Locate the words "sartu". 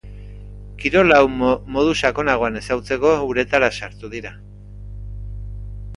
3.81-4.11